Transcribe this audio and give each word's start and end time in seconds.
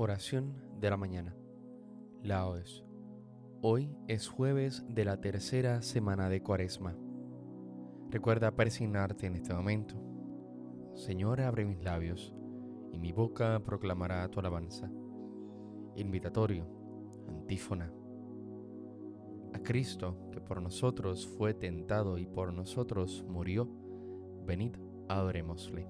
Oración 0.00 0.54
de 0.78 0.90
la 0.90 0.96
mañana. 0.96 1.34
Laos. 2.22 2.86
Hoy 3.62 3.96
es 4.06 4.28
jueves 4.28 4.84
de 4.88 5.04
la 5.04 5.20
tercera 5.20 5.82
semana 5.82 6.28
de 6.28 6.40
Cuaresma. 6.40 6.96
Recuerda 8.08 8.54
persignarte 8.54 9.26
en 9.26 9.34
este 9.34 9.52
momento. 9.52 9.96
Señor, 10.94 11.40
abre 11.40 11.64
mis 11.64 11.82
labios 11.82 12.32
y 12.92 13.00
mi 13.00 13.10
boca 13.10 13.60
proclamará 13.64 14.28
tu 14.28 14.38
alabanza. 14.38 14.88
Invitatorio, 15.96 16.64
antífona. 17.26 17.92
A 19.52 19.58
Cristo, 19.64 20.30
que 20.30 20.40
por 20.40 20.62
nosotros 20.62 21.26
fue 21.26 21.54
tentado 21.54 22.18
y 22.18 22.26
por 22.26 22.52
nosotros 22.52 23.24
murió, 23.26 23.68
venid, 24.46 24.76
adorémosle. 25.08 25.88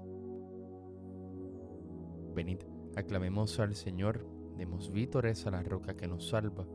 Venid 2.35 2.63
Aclamemos 2.99 3.61
al 3.61 3.77
Señor, 3.77 4.27
demos 4.57 4.91
vítores 4.91 5.47
a 5.47 5.53
la 5.53 5.63
roca 5.63 5.95
que 5.95 6.09
nos 6.09 6.31
salva, 6.31 6.67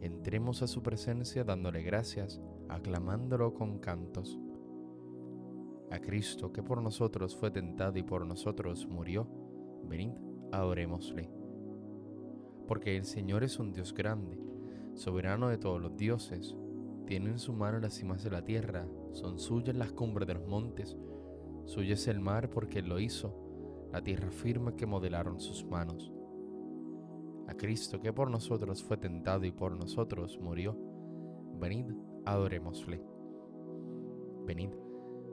entremos 0.00 0.62
a 0.62 0.68
su 0.68 0.82
presencia 0.82 1.44
dándole 1.44 1.82
gracias, 1.82 2.40
aclamándolo 2.70 3.52
con 3.52 3.78
cantos. 3.78 4.40
A 5.90 5.98
Cristo 5.98 6.50
que 6.50 6.62
por 6.62 6.80
nosotros 6.80 7.36
fue 7.36 7.50
tentado 7.50 7.98
y 7.98 8.02
por 8.02 8.24
nosotros 8.24 8.86
murió, 8.86 9.28
venid, 9.84 10.12
adorémosle. 10.50 11.28
Porque 12.66 12.96
el 12.96 13.04
Señor 13.04 13.44
es 13.44 13.58
un 13.58 13.74
Dios 13.74 13.92
grande, 13.92 14.40
soberano 14.94 15.50
de 15.50 15.58
todos 15.58 15.78
los 15.78 15.94
dioses, 15.94 16.56
tiene 17.04 17.28
en 17.28 17.38
su 17.38 17.52
mano 17.52 17.80
las 17.80 17.92
cimas 17.92 18.24
de 18.24 18.30
la 18.30 18.42
tierra, 18.42 18.88
son 19.12 19.38
suyas 19.38 19.76
las 19.76 19.92
cumbres 19.92 20.26
de 20.26 20.34
los 20.36 20.46
montes, 20.46 20.96
suyo 21.66 21.92
es 21.92 22.08
el 22.08 22.18
mar 22.18 22.48
porque 22.48 22.78
Él 22.78 22.88
lo 22.88 22.98
hizo 22.98 23.45
la 23.92 24.02
tierra 24.02 24.30
firme 24.30 24.74
que 24.74 24.86
modelaron 24.86 25.40
sus 25.40 25.64
manos. 25.64 26.12
A 27.48 27.54
Cristo 27.54 28.00
que 28.00 28.12
por 28.12 28.30
nosotros 28.30 28.82
fue 28.82 28.96
tentado 28.96 29.44
y 29.44 29.52
por 29.52 29.76
nosotros 29.76 30.38
murió, 30.40 30.76
venid, 31.58 31.86
adorémosle. 32.24 33.02
Venid, 34.44 34.70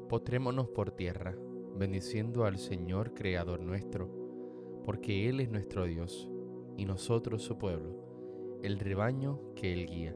postrémonos 0.07 0.69
por 0.69 0.91
tierra, 0.91 1.35
bendiciendo 1.75 2.45
al 2.45 2.59
Señor 2.59 3.13
Creador 3.13 3.61
nuestro, 3.61 4.81
porque 4.85 5.27
Él 5.27 5.39
es 5.39 5.49
nuestro 5.49 5.85
Dios, 5.85 6.29
y 6.77 6.85
nosotros 6.85 7.41
su 7.41 7.57
pueblo, 7.57 8.59
el 8.61 8.79
rebaño 8.79 9.53
que 9.55 9.73
Él 9.73 9.87
guía. 9.87 10.15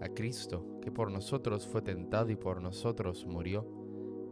A 0.00 0.08
Cristo, 0.08 0.78
que 0.80 0.90
por 0.90 1.10
nosotros 1.10 1.66
fue 1.66 1.82
tentado 1.82 2.30
y 2.30 2.36
por 2.36 2.62
nosotros 2.62 3.26
murió, 3.26 3.66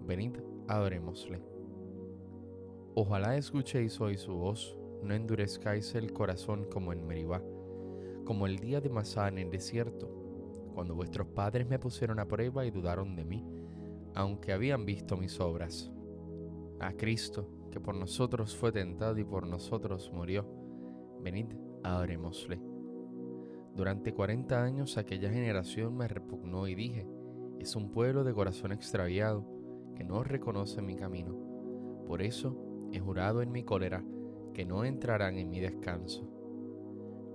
venid, 0.06 0.36
adorémosle. 0.66 1.57
Ojalá 2.94 3.36
escuchéis 3.36 4.00
hoy 4.00 4.16
su 4.16 4.34
voz, 4.34 4.76
no 5.02 5.14
endurezcáis 5.14 5.94
el 5.94 6.12
corazón 6.12 6.64
como 6.64 6.92
en 6.92 7.06
Meribá, 7.06 7.42
como 8.24 8.46
el 8.46 8.58
día 8.58 8.80
de 8.80 8.90
Masá 8.90 9.28
en 9.28 9.38
el 9.38 9.50
desierto, 9.50 10.08
cuando 10.74 10.94
vuestros 10.94 11.28
padres 11.28 11.68
me 11.68 11.78
pusieron 11.78 12.18
a 12.18 12.26
prueba 12.26 12.66
y 12.66 12.70
dudaron 12.70 13.16
de 13.16 13.24
mí, 13.24 13.44
aunque 14.14 14.52
habían 14.52 14.84
visto 14.84 15.16
mis 15.16 15.40
obras. 15.40 15.90
A 16.80 16.92
Cristo, 16.92 17.48
que 17.70 17.80
por 17.80 17.94
nosotros 17.94 18.56
fue 18.56 18.72
tentado 18.72 19.18
y 19.18 19.24
por 19.24 19.46
nosotros 19.46 20.10
murió, 20.12 20.46
venid, 21.20 21.46
adorémosle. 21.82 22.60
Durante 23.74 24.12
cuarenta 24.12 24.64
años 24.64 24.98
aquella 24.98 25.30
generación 25.30 25.96
me 25.96 26.08
repugnó 26.08 26.66
y 26.66 26.74
dije, 26.74 27.06
es 27.60 27.76
un 27.76 27.90
pueblo 27.90 28.24
de 28.24 28.34
corazón 28.34 28.72
extraviado 28.72 29.46
que 29.94 30.04
no 30.04 30.22
reconoce 30.22 30.82
mi 30.82 30.96
camino. 30.96 31.36
Por 32.06 32.22
eso 32.22 32.67
he 32.92 33.00
jurado 33.00 33.42
en 33.42 33.52
mi 33.52 33.62
cólera 33.62 34.04
que 34.54 34.64
no 34.64 34.84
entrarán 34.84 35.38
en 35.38 35.50
mi 35.50 35.60
descanso. 35.60 36.28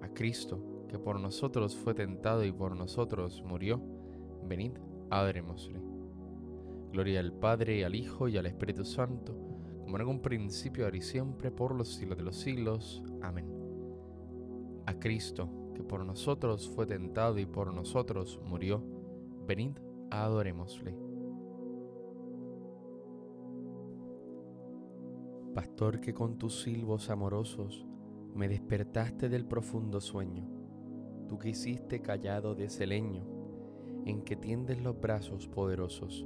A 0.02 0.09
Cristo, 0.09 0.86
que 0.90 1.00
por 1.00 1.19
nosotros 1.19 1.75
fue 1.75 1.94
tentado 1.94 2.44
y 2.44 2.52
por 2.52 2.75
nosotros 2.75 3.44
murió, 3.46 3.81
venid, 4.47 4.74
adorémosle. 5.09 5.81
Gloria 6.91 7.19
al 7.19 7.34
Padre, 7.34 7.86
al 7.86 7.96
Hijo, 7.96 8.28
y 8.28 8.38
al 8.38 8.46
Espíritu 8.46 8.86
Santo, 8.86 9.36
como 9.81 9.97
en 9.97 10.08
un 10.08 10.22
principio, 10.22 10.86
ahora 10.86 10.97
y 10.97 11.02
siempre, 11.02 11.50
por 11.50 11.74
los 11.74 11.94
siglos 11.94 12.18
de 12.18 12.24
los 12.24 12.35
siglos. 12.35 13.02
Amén. 13.22 13.47
A 14.85 15.00
Cristo, 15.00 15.50
que 15.74 15.84
por 15.84 16.06
nosotros 16.06 16.70
fue 16.70 16.85
tentado 16.85 17.40
y 17.40 17.46
por 17.46 17.74
nosotros 17.74 18.40
murió, 18.46 18.84
venid, 19.47 19.72
adorémosle. 20.12 21.03
Pastor 25.53 26.00
que 26.02 26.14
con 26.14 26.40
tus 26.40 26.64
silbos 26.64 27.12
amorosos 27.12 27.86
me 28.34 28.47
despertaste 28.47 29.30
del 29.30 29.46
profundo 29.46 30.02
sueño, 30.02 30.47
tú 31.28 31.38
que 31.38 31.50
hiciste 31.50 32.02
callado 32.02 32.56
de 32.56 32.66
ese 32.66 32.88
leño 32.88 33.24
en 34.06 34.24
que 34.24 34.36
tiendes 34.36 34.81
los 34.81 35.00
brazos 35.00 35.47
poderosos. 35.47 36.25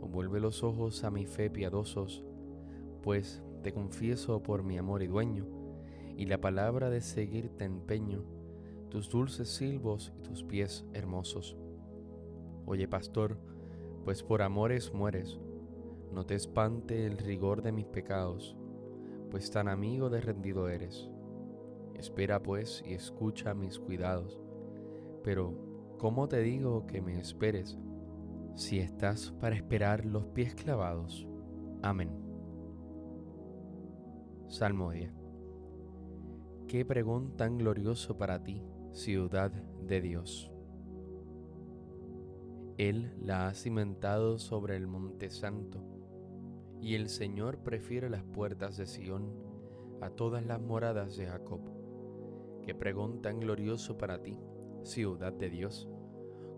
Vuelve 0.00 0.40
los 0.40 0.64
ojos 0.64 1.04
a 1.04 1.10
mi 1.10 1.26
fe 1.26 1.50
piadosos, 1.50 2.24
pues 3.02 3.42
te 3.62 3.72
confieso 3.72 4.42
por 4.42 4.62
mi 4.62 4.78
amor 4.78 5.02
y 5.02 5.06
dueño, 5.06 5.46
y 6.16 6.24
la 6.24 6.40
palabra 6.40 6.88
de 6.88 7.02
seguirte 7.02 7.64
empeño, 7.64 8.24
tus 8.88 9.10
dulces 9.10 9.48
silbos 9.48 10.12
y 10.16 10.22
tus 10.22 10.42
pies 10.42 10.86
hermosos. 10.94 11.56
Oye, 12.64 12.88
pastor, 12.88 13.38
pues 14.04 14.22
por 14.22 14.40
amores 14.40 14.92
mueres, 14.92 15.38
no 16.12 16.26
te 16.26 16.34
espante 16.34 17.06
el 17.06 17.16
rigor 17.16 17.62
de 17.62 17.72
mis 17.72 17.86
pecados, 17.86 18.54
pues 19.30 19.50
tan 19.50 19.66
amigo 19.66 20.10
de 20.10 20.20
rendido 20.20 20.68
eres. 20.68 21.10
Espera 21.94 22.42
pues 22.42 22.82
y 22.86 22.92
escucha 22.92 23.54
mis 23.54 23.78
cuidados. 23.78 24.38
Pero, 25.24 25.54
¿cómo 25.98 26.28
te 26.28 26.40
digo 26.40 26.86
que 26.86 27.00
me 27.00 27.18
esperes 27.18 27.78
si 28.54 28.78
estás 28.78 29.32
para 29.40 29.56
esperar 29.56 30.04
los 30.04 30.26
pies 30.26 30.54
clavados? 30.54 31.26
Amén. 31.80 32.10
Salmo 34.48 34.90
10. 34.90 35.10
Qué 36.68 36.84
pregón 36.84 37.36
tan 37.36 37.56
glorioso 37.56 38.18
para 38.18 38.42
ti, 38.42 38.62
ciudad 38.92 39.50
de 39.50 40.02
Dios. 40.02 40.52
Él 42.76 43.14
la 43.18 43.48
ha 43.48 43.54
cimentado 43.54 44.38
sobre 44.38 44.76
el 44.76 44.86
monte 44.86 45.30
santo 45.30 46.01
y 46.82 46.96
el 46.96 47.08
Señor 47.08 47.58
prefiere 47.58 48.10
las 48.10 48.24
puertas 48.24 48.76
de 48.76 48.86
Sión 48.86 49.32
a 50.00 50.10
todas 50.10 50.44
las 50.44 50.60
moradas 50.60 51.16
de 51.16 51.26
Jacob. 51.26 51.60
Qué 52.62 52.74
pregón 52.74 53.22
tan 53.22 53.38
glorioso 53.38 53.96
para 53.96 54.20
ti, 54.20 54.36
ciudad 54.82 55.32
de 55.32 55.48
Dios. 55.48 55.88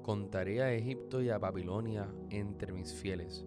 Contaré 0.03 0.63
a 0.63 0.73
Egipto 0.73 1.21
y 1.21 1.29
a 1.29 1.37
Babilonia 1.37 2.11
entre 2.31 2.73
mis 2.73 2.95
fieles. 2.95 3.45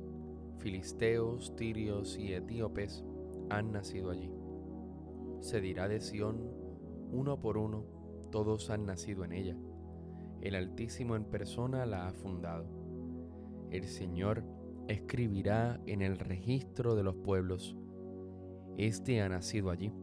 Filisteos, 0.59 1.55
tirios 1.55 2.15
y 2.15 2.33
etíopes 2.33 3.03
han 3.49 3.71
nacido 3.71 4.11
allí. 4.11 4.31
Se 5.39 5.59
dirá 5.61 5.88
de 5.88 5.99
Sión, 5.99 6.47
uno 7.11 7.39
por 7.39 7.57
uno, 7.57 7.85
todos 8.31 8.69
han 8.69 8.85
nacido 8.85 9.25
en 9.25 9.31
ella. 9.31 9.57
El 10.41 10.53
Altísimo 10.53 11.15
en 11.15 11.25
persona 11.25 11.88
la 11.88 12.07
ha 12.07 12.13
fundado. 12.13 12.67
El 13.71 13.85
Señor 13.85 14.44
escribirá 14.87 15.81
en 15.85 16.01
el 16.01 16.17
registro 16.17 16.95
de 16.95 17.03
los 17.03 17.15
pueblos. 17.15 17.75
Este 18.77 19.21
ha 19.21 19.29
nacido 19.29 19.69
allí, 19.69 19.93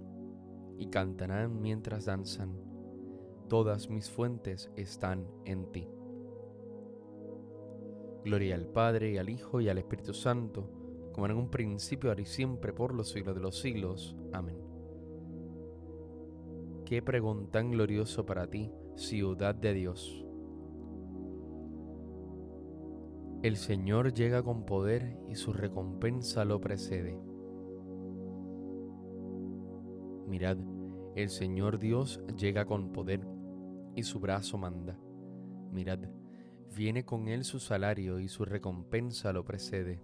y 0.79 0.87
cantarán 0.87 1.61
mientras 1.61 2.05
danzan. 2.05 2.59
Todas 3.49 3.91
mis 3.91 4.11
fuentes 4.11 4.71
están 4.77 5.27
en 5.45 5.71
ti. 5.71 5.89
Gloria 8.25 8.55
al 8.55 8.67
Padre, 8.67 9.13
y 9.13 9.19
al 9.19 9.29
Hijo, 9.29 9.61
y 9.61 9.69
al 9.69 9.79
Espíritu 9.79 10.15
Santo, 10.15 10.71
como 11.13 11.27
en 11.27 11.33
un 11.33 11.51
principio, 11.51 12.11
ahora 12.11 12.23
y 12.23 12.27
siempre, 12.27 12.73
por 12.73 12.95
los 12.95 13.11
siglos 13.11 13.35
de 13.35 13.41
los 13.41 13.61
siglos. 13.61 14.17
Amén. 14.33 14.57
Qué 16.85 17.03
pregón 17.03 17.51
tan 17.51 17.71
glorioso 17.71 18.27
para 18.27 18.49
ti, 18.49 18.73
ciudad 18.97 19.55
de 19.55 19.75
Dios. 19.75 20.24
El 23.45 23.59
Señor 23.59 24.15
llega 24.15 24.43
con 24.43 24.65
poder 24.65 25.19
y 25.29 25.35
su 25.35 25.53
recompensa 25.53 26.47
lo 26.47 26.63
precede. 26.63 27.21
Mirad, 30.27 30.57
el 31.15 31.29
Señor 31.29 31.79
Dios 31.79 32.23
llega 32.39 32.65
con 32.65 32.91
poder 32.91 33.21
y 33.95 34.05
su 34.05 34.19
brazo 34.19 34.57
manda. 34.57 34.99
Mirad, 35.73 36.09
viene 36.75 37.05
con 37.05 37.29
él 37.29 37.45
su 37.45 37.61
salario 37.61 38.19
y 38.19 38.29
su 38.29 38.47
recompensa 38.47 39.31
lo 39.35 39.45
precede. 39.45 40.01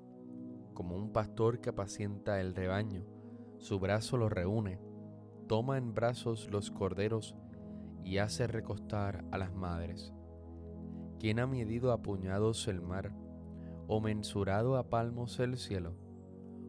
Como 0.75 0.94
un 0.94 1.10
pastor 1.10 1.62
que 1.62 1.70
apacienta 1.70 2.43
el 2.43 2.54
rebaño, 2.54 3.06
su 3.56 3.81
brazo 3.81 4.19
lo 4.19 4.28
reúne, 4.28 4.78
toma 5.48 5.78
en 5.78 5.94
brazos 5.94 6.50
los 6.50 6.70
corderos 6.70 7.34
y 8.04 8.19
hace 8.19 8.46
recostar 8.46 9.25
a 9.31 9.38
las 9.38 9.54
madres. 9.54 10.12
¿Quién 11.19 11.40
ha 11.40 11.46
medido 11.46 11.93
a 11.93 12.02
puñados 12.02 12.69
el 12.69 12.82
mar? 12.82 13.14
O 13.87 14.00
mensurado 14.00 14.77
a 14.77 14.88
palmos 14.88 15.38
el 15.41 15.56
cielo, 15.56 15.94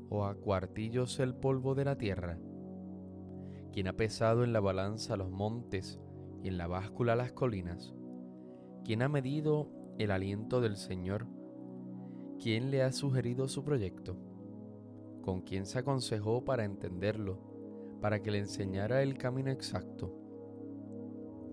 o 0.10 0.25
a 0.25 0.36
cuartillos 0.36 1.19
el 1.19 1.36
polvo 1.36 1.75
de 1.75 1.86
la 1.86 1.98
tierra. 1.98 2.38
quien 3.72 3.88
ha 3.88 3.94
pesado 3.94 4.44
en 4.44 4.52
la 4.52 4.60
balanza 4.60 5.16
los 5.16 5.31
montes 5.31 5.98
y 6.44 6.50
en 6.50 6.58
la 6.58 6.68
báscula 6.68 7.16
las 7.16 7.31
colinas, 7.31 7.94
quien 8.84 9.02
ha 9.02 9.08
medido 9.08 9.69
el 9.98 10.12
aliento 10.12 10.60
del 10.60 10.75
Señor, 10.75 11.28
quién 12.38 12.72
le 12.72 12.84
ha 12.84 12.92
sugerido 12.92 13.48
su 13.48 13.63
proyecto, 13.63 14.18
con 15.22 15.42
quién 15.42 15.66
se 15.66 15.80
aconsejó 15.80 16.44
para 16.44 16.66
entenderlo, 16.66 17.40
para 18.02 18.22
que 18.22 18.31
le 18.31 18.40
enseñara 18.40 19.04
el 19.04 19.18
camino 19.18 19.52
exacto, 19.52 20.13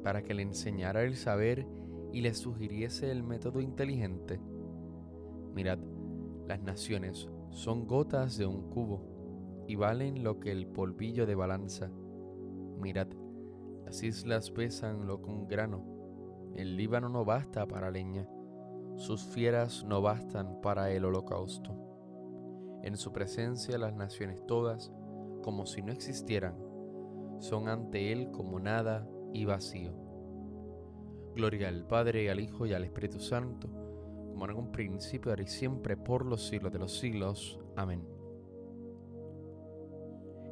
para 0.03 0.23
que 0.23 0.35
le 0.35 0.43
enseñara 0.43 1.05
el 1.05 1.17
saber 1.17 1.67
y 2.13 2.23
le 2.23 2.33
sugiriese 2.35 3.11
el 3.11 3.23
método 3.23 3.61
inteligente. 3.61 4.41
Mirad, 5.55 5.79
las 6.47 6.63
naciones 6.63 7.29
son 7.51 7.87
gotas 7.87 8.37
de 8.37 8.47
un 8.47 8.71
cubo 8.71 9.65
y 9.67 9.77
valen 9.77 10.23
lo 10.23 10.41
que 10.41 10.53
el 10.53 10.67
polvillo 10.67 11.27
de 11.27 11.35
balanza. 11.35 11.91
Mirad, 12.81 13.09
las 13.85 14.03
islas 14.03 14.51
pesan 14.51 15.07
lo 15.07 15.21
que 15.21 15.31
un 15.31 15.47
grano. 15.47 15.85
El 16.55 16.77
Líbano 16.77 17.09
no 17.09 17.25
basta 17.25 17.67
para 17.67 17.91
leña, 17.91 18.29
sus 18.97 19.23
fieras 19.25 19.85
no 19.85 20.03
bastan 20.03 20.61
para 20.61 20.91
el 20.91 21.05
holocausto. 21.05 21.75
En 22.83 22.97
su 22.97 23.13
presencia 23.13 23.79
las 23.79 23.95
naciones 23.95 24.45
todas, 24.47 24.93
como 25.43 25.67
si 25.67 25.83
no 25.83 25.93
existieran, 25.93 26.57
son 27.39 27.69
ante 27.69 28.13
él 28.13 28.31
como 28.31 28.59
nada 28.61 29.09
y 29.33 29.45
vacío. 29.45 29.93
Gloria 31.35 31.69
al 31.69 31.87
Padre, 31.87 32.31
al 32.31 32.41
Hijo 32.41 32.67
y 32.67 32.73
al 32.73 32.85
Espíritu 32.85 33.21
Santo 33.21 33.88
como 34.39 34.53
en 34.53 34.57
un 34.57 34.71
principio, 34.71 35.33
ahora 35.33 35.43
y 35.43 35.49
siempre, 35.49 35.97
por 35.97 36.25
los 36.25 36.47
siglos 36.47 36.73
de 36.73 36.79
los 36.79 36.97
siglos. 36.97 37.59
Amén. 37.75 38.07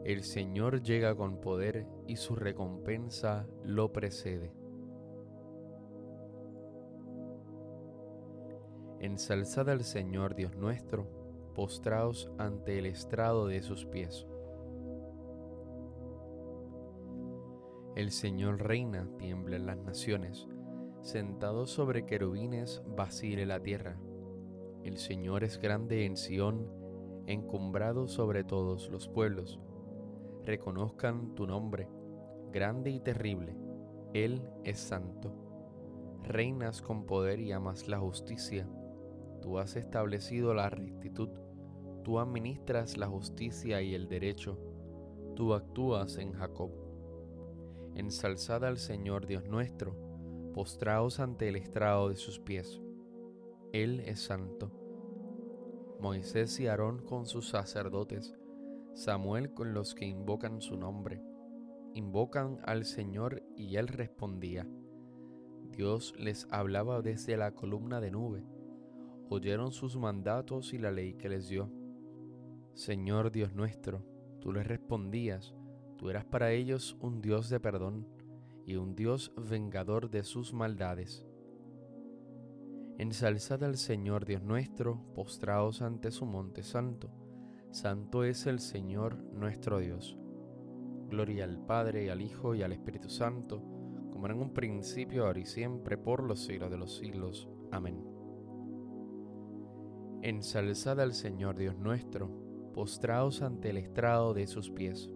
El 0.05 0.25
Señor 0.25 0.83
llega 0.83 1.15
con 1.15 1.41
poder 1.41 1.87
y 2.09 2.17
su 2.17 2.35
recompensa 2.35 3.47
lo 3.63 3.93
precede. 3.93 4.53
Ensalzad 8.99 9.71
al 9.71 9.85
Señor 9.85 10.35
Dios 10.35 10.57
nuestro, 10.57 11.07
postraos 11.55 12.29
ante 12.39 12.81
el 12.81 12.87
estrado 12.87 13.47
de 13.47 13.63
sus 13.63 13.87
pies. 13.87 14.27
El 17.95 18.11
Señor 18.11 18.63
reina, 18.63 19.09
tiemblen 19.17 19.67
las 19.67 19.79
naciones 19.79 20.49
Sentado 21.07 21.69
sobre 21.69 22.05
querubines 22.05 22.83
vacile 22.85 23.47
la 23.47 23.63
tierra. 23.63 23.97
El 24.83 24.99
Señor 24.99 25.45
es 25.45 25.61
grande 25.61 26.05
en 26.05 26.17
Sión, 26.17 26.69
encumbrado 27.29 28.09
sobre 28.09 28.43
todos 28.43 28.91
los 28.91 29.07
pueblos. 29.07 29.61
Reconozcan 30.43 31.37
tu 31.37 31.47
nombre, 31.47 31.89
grande 32.51 32.91
y 32.91 32.99
terrible. 32.99 33.57
Él 34.15 34.51
es 34.65 34.81
santo. 34.81 35.33
Reinas 36.25 36.83
con 36.83 37.07
poder 37.07 37.39
y 37.39 37.53
amas 37.53 37.87
la 37.87 38.01
justicia. 38.01 38.69
Tú 39.41 39.61
has 39.61 39.77
establecido 39.77 40.55
la 40.55 40.71
rectitud. 40.71 41.29
Tú 42.03 42.19
administras 42.19 42.97
la 42.97 43.07
justicia 43.07 43.81
y 43.81 43.95
el 43.95 44.09
derecho. 44.09 44.59
Tú 45.37 45.55
actúas 45.55 46.17
en 46.19 46.33
Jacob. 46.33 46.73
Ensalzad 47.95 48.65
al 48.65 48.79
Señor 48.79 49.29
Dios 49.29 49.47
nuestro 49.47 50.06
postraos 50.57 51.21
ante 51.21 51.51
el 51.51 51.57
estrado 51.57 52.09
de 52.09 52.17
sus 52.17 52.39
pies. 52.39 52.81
Él 53.75 54.01
es 54.01 54.21
santo. 54.21 54.73
Moisés 56.01 56.59
y 56.61 56.67
Aarón 56.67 57.05
con 57.05 57.27
sus 57.27 57.51
sacerdotes, 57.51 58.35
Samuel 58.95 59.53
con 59.53 59.75
los 59.75 59.95
que 59.95 60.07
invocan 60.07 60.63
su 60.63 60.79
nombre. 60.79 61.21
Invocan 61.93 62.59
al 62.65 62.87
Señor 62.87 63.43
y 63.55 63.77
él 63.77 63.89
respondía. 63.89 64.67
Dios 65.73 66.15
les 66.19 66.49
hablaba 66.51 67.03
desde 67.03 67.37
la 67.37 67.55
columna 67.55 68.01
de 68.01 68.13
nube. 68.13 68.43
Oyeron 69.29 69.73
sus 69.73 69.99
mandatos 69.99 70.73
y 70.73 70.79
la 70.79 70.91
ley 70.91 71.19
que 71.19 71.29
les 71.29 71.51
dio. 71.51 71.71
Señor 72.73 73.31
Dios 73.31 73.53
nuestro, 73.53 74.03
tú 74.41 74.55
les 74.55 74.67
respondías, 74.67 75.55
tú 75.99 76.09
eras 76.09 76.25
para 76.25 76.53
ellos 76.53 76.97
un 77.03 77.21
Dios 77.21 77.51
de 77.51 77.61
perdón 77.61 78.07
y 78.67 78.75
un 78.75 78.97
Dios 78.97 79.33
vengador 79.37 80.11
de 80.11 80.25
sus 80.25 80.53
maldades. 80.53 81.25
Ensalzad 82.99 83.63
al 83.63 83.77
Señor 83.77 84.25
Dios 84.25 84.43
nuestro, 84.43 85.01
postraos 85.15 85.83
ante 85.83 86.11
su 86.11 86.27
monte 86.27 86.65
santo. 86.65 87.11
Santo 87.71 88.25
es 88.25 88.47
el 88.47 88.59
Señor 88.59 89.23
nuestro 89.33 89.79
Dios. 89.79 90.19
Gloria 91.09 91.45
al 91.45 91.65
Padre, 91.65 92.07
y 92.07 92.09
al 92.09 92.21
Hijo, 92.21 92.55
y 92.57 92.63
al 92.63 92.73
Espíritu 92.73 93.09
Santo, 93.09 93.63
como 94.11 94.27
en 94.27 94.41
un 94.41 94.53
principio, 94.53 95.27
ahora 95.27 95.39
y 95.39 95.47
siempre, 95.47 95.97
por 95.97 96.25
los 96.25 96.41
siglos 96.41 96.71
de 96.71 96.79
los 96.79 96.97
siglos. 96.97 97.49
Amén. 97.71 98.03
Ensalzad 100.23 101.01
al 101.01 101.13
Señor 101.13 101.57
Dios 101.57 101.77
nuestro, 101.77 102.73
postraos 102.75 103.43
ante 103.43 103.71
el 103.71 103.77
estrado 103.77 104.35
de 104.35 104.49
sus 104.49 104.71
pies. 104.71 105.09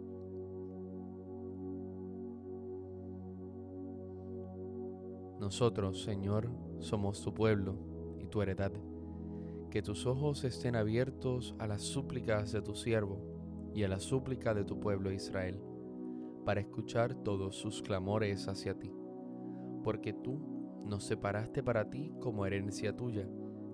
Nosotros, 5.41 6.03
Señor, 6.03 6.51
somos 6.81 7.23
tu 7.23 7.33
pueblo 7.33 7.75
y 8.19 8.27
tu 8.27 8.43
heredad. 8.43 8.73
Que 9.71 9.81
tus 9.81 10.05
ojos 10.05 10.45
estén 10.45 10.77
abiertos 10.77 11.55
a 11.59 11.67
las 11.67 11.81
súplicas 11.81 12.53
de 12.53 12.61
tu 12.61 12.75
siervo 12.75 13.71
y 13.75 13.85
a 13.85 13.89
la 13.89 14.01
súplica 14.01 14.53
de 14.53 14.65
tu 14.65 14.79
pueblo 14.79 15.11
Israel, 15.11 15.59
para 16.45 16.61
escuchar 16.61 17.15
todos 17.15 17.57
sus 17.57 17.81
clamores 17.81 18.49
hacia 18.49 18.79
ti. 18.79 18.93
Porque 19.83 20.13
tú 20.13 20.83
nos 20.85 21.05
separaste 21.05 21.63
para 21.63 21.89
ti 21.89 22.13
como 22.21 22.45
herencia 22.45 22.95
tuya, 22.95 23.27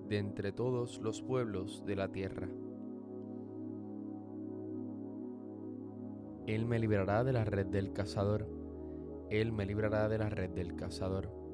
de 0.07 0.19
entre 0.19 0.53
todos 0.53 1.01
los 1.01 1.21
pueblos 1.21 1.83
de 1.85 1.95
la 1.97 2.13
tierra. 2.13 2.47
Él 6.45 6.65
me 6.65 6.79
librará 6.79 7.25
de 7.25 7.33
la 7.33 7.43
red 7.43 7.65
del 7.65 7.91
cazador. 7.91 8.47
Él 9.29 9.51
me 9.51 9.65
librará 9.65 10.07
de 10.07 10.17
la 10.17 10.29
red 10.29 10.51
del 10.51 10.77
cazador 10.77 11.45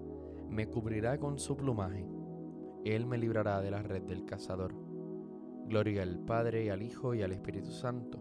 me 0.53 0.67
cubrirá 0.67 1.17
con 1.17 1.39
su 1.39 1.57
plumaje, 1.57 2.07
Él 2.85 3.05
me 3.05 3.17
librará 3.17 3.61
de 3.61 3.71
la 3.71 3.81
red 3.81 4.03
del 4.03 4.25
cazador. 4.25 4.75
Gloria 5.65 6.03
al 6.03 6.19
Padre, 6.19 6.65
y 6.65 6.69
al 6.69 6.83
Hijo, 6.83 7.13
y 7.15 7.23
al 7.23 7.31
Espíritu 7.31 7.71
Santo, 7.71 8.19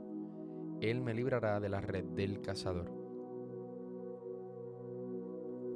Él 0.81 1.01
me 1.01 1.15
librará 1.15 1.61
de 1.61 1.69
la 1.69 1.81
red 1.81 2.05
del 2.05 2.41
cazador. 2.41 2.91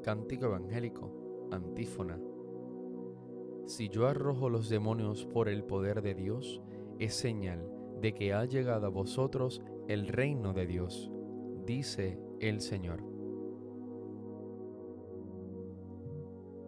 Cántico 0.02 0.46
Evangélico, 0.46 1.48
antífona. 1.50 2.18
Si 3.66 3.88
yo 3.88 4.06
arrojo 4.06 4.48
los 4.48 4.68
demonios 4.68 5.26
por 5.26 5.48
el 5.48 5.64
poder 5.64 6.00
de 6.00 6.14
Dios, 6.14 6.62
es 6.98 7.14
señal 7.14 7.68
de 8.00 8.14
que 8.14 8.32
ha 8.32 8.44
llegado 8.44 8.86
a 8.86 8.90
vosotros 8.90 9.60
el 9.88 10.06
reino 10.06 10.52
de 10.52 10.66
Dios, 10.66 11.10
dice 11.66 12.18
el 12.40 12.60
Señor. 12.60 13.15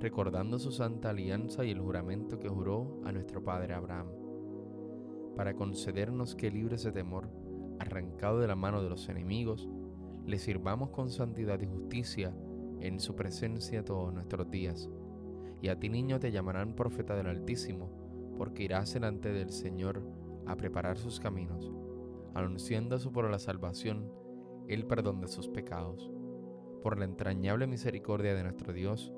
recordando 0.00 0.58
su 0.58 0.72
santa 0.72 1.10
alianza 1.10 1.64
y 1.64 1.70
el 1.70 1.80
juramento 1.80 2.38
que 2.38 2.48
juró 2.48 3.00
a 3.04 3.12
nuestro 3.12 3.42
padre 3.42 3.74
Abraham, 3.74 4.08
para 5.36 5.54
concedernos 5.54 6.34
que 6.34 6.50
libres 6.50 6.82
de 6.82 6.92
temor, 6.92 7.28
arrancado 7.78 8.40
de 8.40 8.48
la 8.48 8.56
mano 8.56 8.82
de 8.82 8.88
los 8.88 9.08
enemigos, 9.08 9.68
le 10.24 10.38
sirvamos 10.38 10.90
con 10.90 11.10
santidad 11.10 11.60
y 11.60 11.66
justicia 11.66 12.34
en 12.80 13.00
su 13.00 13.14
presencia 13.14 13.84
todos 13.84 14.12
nuestros 14.12 14.50
días. 14.50 14.90
Y 15.62 15.68
a 15.68 15.78
ti 15.78 15.88
niño 15.88 16.18
te 16.18 16.32
llamarán 16.32 16.74
profeta 16.74 17.14
del 17.14 17.26
Altísimo, 17.26 18.34
porque 18.36 18.64
irás 18.64 18.92
delante 18.92 19.32
del 19.32 19.50
Señor 19.50 20.02
a 20.46 20.56
preparar 20.56 20.98
sus 20.98 21.20
caminos, 21.20 21.72
anunciando 22.34 22.98
su 22.98 23.12
por 23.12 23.30
la 23.30 23.38
salvación, 23.38 24.10
el 24.68 24.86
perdón 24.86 25.20
de 25.20 25.28
sus 25.28 25.48
pecados. 25.48 26.10
Por 26.82 26.98
la 26.98 27.04
entrañable 27.04 27.66
misericordia 27.66 28.34
de 28.34 28.42
nuestro 28.42 28.72
Dios, 28.72 29.12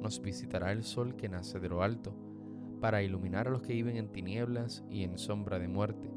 nos 0.00 0.20
visitará 0.20 0.72
el 0.72 0.84
sol 0.84 1.16
que 1.16 1.28
nace 1.28 1.60
de 1.60 1.68
lo 1.68 1.82
alto, 1.82 2.14
para 2.80 3.02
iluminar 3.02 3.46
a 3.46 3.50
los 3.50 3.62
que 3.62 3.74
viven 3.74 3.96
en 3.96 4.10
tinieblas 4.10 4.84
y 4.90 5.04
en 5.04 5.18
sombra 5.18 5.58
de 5.58 5.68
muerte, 5.68 6.10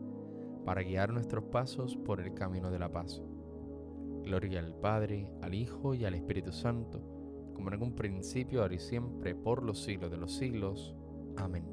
para 0.66 0.82
guiar 0.82 1.12
nuestros 1.12 1.44
pasos 1.46 1.98
por 1.98 2.22
el 2.22 2.34
camino 2.34 2.72
de 2.72 2.80
la 2.80 2.92
paz. 2.92 3.22
Gloria 4.24 4.60
al 4.60 4.74
Padre, 4.74 5.30
al 5.42 5.54
Hijo 5.54 5.94
y 5.94 6.06
al 6.06 6.16
Espíritu 6.16 6.54
Santo, 6.54 7.02
como 7.54 7.72
en 7.72 7.84
un 7.84 7.94
principio, 7.94 8.62
ahora 8.62 8.76
y 8.76 8.80
siempre, 8.80 9.36
por 9.36 9.62
los 9.62 9.84
siglos 9.84 10.10
de 10.10 10.18
los 10.18 10.34
siglos. 10.34 10.96
Amén. 11.36 11.66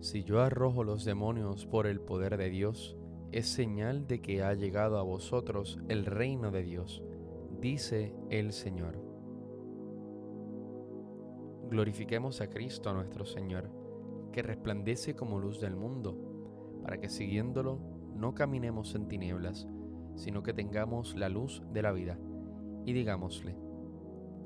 Si 0.00 0.24
yo 0.24 0.40
arrojo 0.40 0.84
los 0.84 1.04
demonios 1.04 1.66
por 1.66 1.86
el 1.86 2.00
poder 2.00 2.36
de 2.36 2.50
Dios, 2.50 2.96
es 3.32 3.46
señal 3.46 4.06
de 4.06 4.20
que 4.20 4.42
ha 4.42 4.54
llegado 4.54 4.98
a 4.98 5.02
vosotros 5.02 5.78
el 5.88 6.04
reino 6.04 6.50
de 6.50 6.62
Dios, 6.62 7.02
dice 7.60 8.14
el 8.28 8.52
Señor. 8.52 9.09
Glorifiquemos 11.70 12.40
a 12.40 12.50
Cristo 12.50 12.92
nuestro 12.92 13.24
Señor, 13.24 13.70
que 14.32 14.42
resplandece 14.42 15.14
como 15.14 15.38
luz 15.38 15.60
del 15.60 15.76
mundo, 15.76 16.18
para 16.82 16.98
que 16.98 17.08
siguiéndolo 17.08 17.78
no 18.16 18.34
caminemos 18.34 18.96
en 18.96 19.06
tinieblas, 19.06 19.68
sino 20.16 20.42
que 20.42 20.52
tengamos 20.52 21.14
la 21.14 21.28
luz 21.28 21.62
de 21.72 21.82
la 21.82 21.92
vida. 21.92 22.18
Y 22.84 22.92
digámosle, 22.92 23.56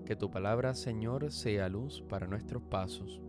que 0.04 0.16
tu 0.16 0.30
palabra, 0.30 0.74
Señor, 0.74 1.32
sea 1.32 1.70
luz 1.70 2.02
para 2.02 2.26
nuestros 2.26 2.62
pasos. 2.64 3.22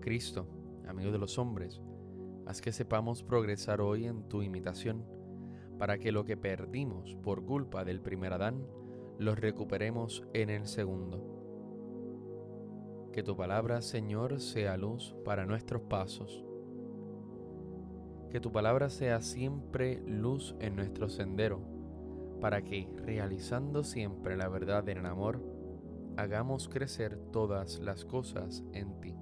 Cristo, 0.00 0.48
amigo 0.88 1.12
de 1.12 1.18
los 1.18 1.38
hombres, 1.38 1.82
haz 2.46 2.62
que 2.62 2.72
sepamos 2.72 3.22
progresar 3.22 3.82
hoy 3.82 4.06
en 4.06 4.22
tu 4.28 4.40
imitación, 4.40 5.04
para 5.78 5.98
que 5.98 6.10
lo 6.10 6.24
que 6.24 6.38
perdimos 6.38 7.16
por 7.16 7.44
culpa 7.44 7.84
del 7.84 8.00
primer 8.00 8.32
Adán, 8.32 8.66
lo 9.20 9.34
recuperemos 9.34 10.26
en 10.32 10.48
el 10.48 10.66
segundo. 10.66 11.22
Que 13.12 13.22
tu 13.22 13.36
palabra, 13.36 13.82
Señor, 13.82 14.40
sea 14.40 14.78
luz 14.78 15.14
para 15.26 15.44
nuestros 15.44 15.82
pasos. 15.82 16.42
Que 18.30 18.40
tu 18.40 18.50
palabra 18.50 18.88
sea 18.88 19.20
siempre 19.20 20.02
luz 20.06 20.56
en 20.58 20.74
nuestro 20.74 21.10
sendero, 21.10 21.60
para 22.40 22.62
que, 22.62 22.88
realizando 23.04 23.84
siempre 23.84 24.38
la 24.38 24.48
verdad 24.48 24.88
en 24.88 24.96
el 24.96 25.06
amor, 25.06 25.44
hagamos 26.16 26.70
crecer 26.70 27.18
todas 27.30 27.78
las 27.78 28.06
cosas 28.06 28.64
en 28.72 29.02
ti. 29.02 29.18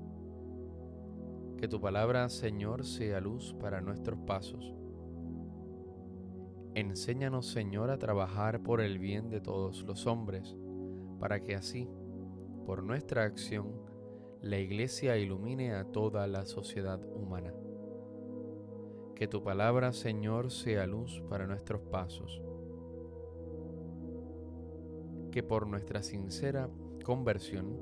Que 1.56 1.66
tu 1.66 1.80
palabra, 1.80 2.28
Señor, 2.28 2.86
sea 2.86 3.20
luz 3.20 3.52
para 3.58 3.80
nuestros 3.80 4.20
pasos. 4.20 4.77
Enséñanos, 6.78 7.46
Señor, 7.46 7.90
a 7.90 7.98
trabajar 7.98 8.62
por 8.62 8.80
el 8.80 9.00
bien 9.00 9.30
de 9.30 9.40
todos 9.40 9.82
los 9.82 10.06
hombres, 10.06 10.54
para 11.18 11.42
que 11.42 11.56
así, 11.56 11.88
por 12.66 12.84
nuestra 12.84 13.24
acción, 13.24 13.82
la 14.42 14.58
Iglesia 14.58 15.16
ilumine 15.16 15.74
a 15.74 15.86
toda 15.86 16.28
la 16.28 16.46
sociedad 16.46 17.04
humana. 17.04 17.52
Que 19.16 19.26
tu 19.26 19.42
palabra, 19.42 19.92
Señor, 19.92 20.52
sea 20.52 20.86
luz 20.86 21.20
para 21.28 21.48
nuestros 21.48 21.82
pasos. 21.82 22.40
Que 25.32 25.42
por 25.42 25.66
nuestra 25.66 26.04
sincera 26.04 26.70
conversión 27.02 27.76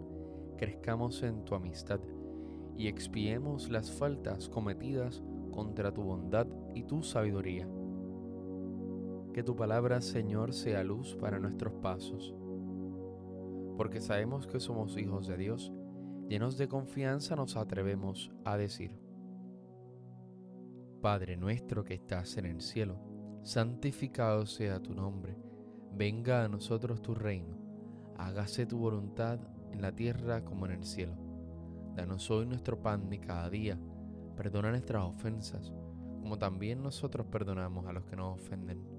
crezcamos 0.56 1.22
en 1.22 1.44
tu 1.44 1.54
amistad 1.54 2.00
y 2.74 2.88
expiemos 2.88 3.68
las 3.68 3.92
faltas 3.92 4.48
cometidas 4.48 5.22
contra 5.52 5.92
tu 5.92 6.02
bondad 6.02 6.46
y 6.74 6.84
tu 6.84 7.02
sabiduría. 7.02 7.68
Que 9.36 9.42
tu 9.42 9.54
palabra, 9.54 10.00
Señor, 10.00 10.54
sea 10.54 10.82
luz 10.82 11.14
para 11.14 11.38
nuestros 11.38 11.74
pasos, 11.74 12.34
porque 13.76 14.00
sabemos 14.00 14.46
que 14.46 14.58
somos 14.58 14.96
hijos 14.96 15.26
de 15.26 15.36
Dios, 15.36 15.74
llenos 16.26 16.56
de 16.56 16.68
confianza 16.68 17.36
nos 17.36 17.54
atrevemos 17.58 18.32
a 18.46 18.56
decir, 18.56 18.98
Padre 21.02 21.36
nuestro 21.36 21.84
que 21.84 21.92
estás 21.92 22.38
en 22.38 22.46
el 22.46 22.62
cielo, 22.62 22.98
santificado 23.42 24.46
sea 24.46 24.80
tu 24.80 24.94
nombre, 24.94 25.36
venga 25.92 26.42
a 26.42 26.48
nosotros 26.48 27.02
tu 27.02 27.14
reino, 27.14 27.58
hágase 28.16 28.64
tu 28.64 28.78
voluntad 28.78 29.38
en 29.70 29.82
la 29.82 29.94
tierra 29.94 30.46
como 30.46 30.64
en 30.64 30.72
el 30.72 30.84
cielo. 30.84 31.12
Danos 31.94 32.30
hoy 32.30 32.46
nuestro 32.46 32.80
pan 32.80 33.10
de 33.10 33.20
cada 33.20 33.50
día. 33.50 33.78
Perdona 34.34 34.70
nuestras 34.70 35.04
ofensas, 35.04 35.74
como 36.22 36.38
también 36.38 36.82
nosotros 36.82 37.26
perdonamos 37.26 37.86
a 37.86 37.92
los 37.92 38.06
que 38.06 38.16
nos 38.16 38.40
ofenden. 38.40 38.95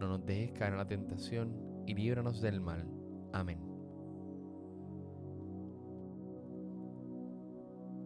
No 0.00 0.08
nos 0.08 0.24
dejes 0.24 0.52
caer 0.52 0.72
en 0.72 0.78
la 0.78 0.88
tentación 0.88 1.84
y 1.86 1.94
líbranos 1.94 2.40
del 2.40 2.60
mal. 2.60 2.88
Amén. 3.32 3.60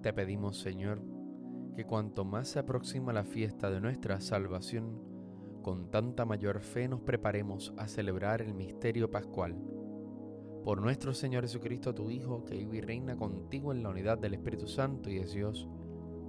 Te 0.02 0.12
pedimos, 0.12 0.58
Señor, 0.58 1.00
que 1.76 1.86
cuanto 1.86 2.24
más 2.24 2.48
se 2.48 2.58
aproxima 2.58 3.12
la 3.12 3.24
fiesta 3.24 3.70
de 3.70 3.80
nuestra 3.80 4.20
salvación, 4.20 5.00
con 5.62 5.90
tanta 5.90 6.26
mayor 6.26 6.60
fe 6.60 6.88
nos 6.88 7.00
preparemos 7.00 7.72
a 7.78 7.88
celebrar 7.88 8.42
el 8.42 8.52
misterio 8.52 9.10
pascual 9.10 9.56
por 10.64 10.80
nuestro 10.80 11.12
Señor 11.12 11.44
Jesucristo, 11.44 11.94
tu 11.94 12.10
Hijo, 12.10 12.44
que 12.44 12.56
vive 12.56 12.78
y 12.78 12.80
reina 12.80 13.16
contigo 13.16 13.70
en 13.70 13.82
la 13.82 13.90
unidad 13.90 14.18
del 14.18 14.32
Espíritu 14.32 14.66
Santo 14.66 15.10
y 15.10 15.18
es 15.18 15.34
Dios, 15.34 15.68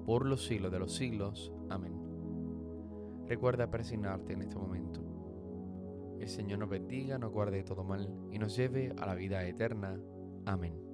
por 0.05 0.25
los 0.25 0.45
siglos 0.45 0.73
de 0.73 0.79
los 0.79 0.93
siglos. 0.93 1.53
Amén. 1.69 1.93
Recuerda 3.27 3.71
persignarte 3.71 4.33
en 4.33 4.41
este 4.41 4.57
momento. 4.57 5.04
El 6.19 6.29
Señor 6.29 6.59
nos 6.59 6.69
bendiga, 6.69 7.17
nos 7.17 7.31
guarde 7.31 7.57
de 7.57 7.63
todo 7.63 7.83
mal 7.83 8.09
y 8.31 8.39
nos 8.39 8.55
lleve 8.55 8.93
a 8.97 9.05
la 9.05 9.15
vida 9.15 9.45
eterna. 9.45 9.99
Amén. 10.45 10.84